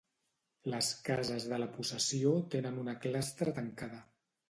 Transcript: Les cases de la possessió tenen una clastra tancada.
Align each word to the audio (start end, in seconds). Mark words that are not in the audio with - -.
Les 0.73 0.89
cases 1.09 1.45
de 1.53 1.61
la 1.65 1.69
possessió 1.77 2.35
tenen 2.57 2.83
una 2.87 2.99
clastra 3.07 3.59
tancada. 3.63 4.05